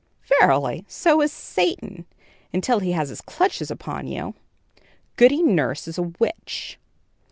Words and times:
"Verily, 0.39 0.83
so 0.87 1.21
is 1.21 1.31
Satan, 1.31 2.07
until 2.51 2.79
he 2.79 2.93
has 2.93 3.09
his 3.09 3.21
clutches 3.21 3.69
upon 3.69 4.07
you. 4.07 4.33
Goody 5.15 5.43
Nurse 5.43 5.87
is 5.87 5.99
a 5.99 6.11
witch." 6.17 6.79